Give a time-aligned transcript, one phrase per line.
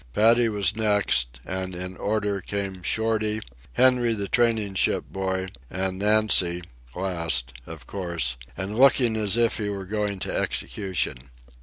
[0.13, 3.39] Paddy was next, and in order came Shorty,
[3.73, 6.63] Henry the training ship boy, and Nancy,
[6.95, 11.29] last, of course, and looking as if he were going to execution.